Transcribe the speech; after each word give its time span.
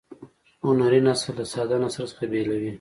هنري 0.65 0.99
نثر 1.07 1.33
له 1.39 1.45
ساده 1.53 1.75
نثر 1.83 2.05
څخه 2.11 2.23
بیلوي. 2.31 2.69